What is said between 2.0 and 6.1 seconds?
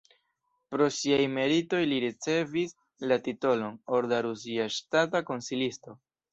ricevis la titolon "Orda rusia ŝtata konsilisto".